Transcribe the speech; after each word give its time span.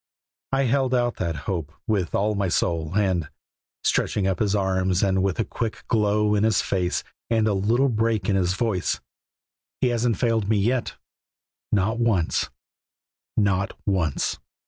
I 0.51 0.63
held 0.63 0.93
to 0.93 1.13
that 1.17 1.35
hope 1.45 1.71
with 1.85 2.15
all 2.15 2.33
my 2.33 2.47
soul, 2.47 2.97
and" 2.97 3.29
stretching 3.83 4.25
up 4.25 4.39
his 4.39 4.55
arms, 4.55 5.03
and 5.03 5.21
with 5.21 5.37
a 5.37 5.45
quick 5.45 5.83
glow 5.87 6.33
in 6.33 6.43
his 6.43 6.59
face 6.59 7.03
and 7.29 7.47
a 7.47 7.53
little 7.53 7.87
break 7.87 8.27
in 8.27 8.35
his 8.35 8.55
voice 8.55 8.99
"He 9.79 9.89
hasn't 9.89 10.17
failed 10.17 10.49
me 10.49 10.57
yet; 10.57 10.95
not 11.71 11.99
once, 11.99 12.49
not 13.37 13.73
once!" 13.85 14.39